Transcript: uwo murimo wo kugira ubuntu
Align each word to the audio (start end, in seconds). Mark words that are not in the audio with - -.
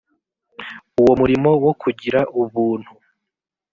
uwo 1.01 1.13
murimo 1.21 1.49
wo 1.65 1.73
kugira 1.81 2.19
ubuntu 2.41 2.91